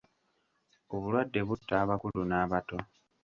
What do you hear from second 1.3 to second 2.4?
butta abakulu